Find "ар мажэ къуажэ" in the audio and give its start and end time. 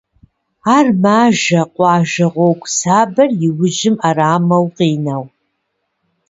0.75-2.25